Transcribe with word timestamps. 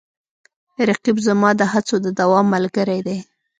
رقیب 0.89 1.17
زما 1.27 1.49
د 1.59 1.61
هڅو 1.71 1.95
د 2.05 2.07
دوام 2.19 2.45
ملګری 2.55 2.99
دی 3.07 3.17